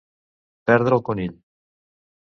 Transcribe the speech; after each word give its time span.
Perdre 0.71 0.97
el 0.99 1.05
conill. 1.11 1.39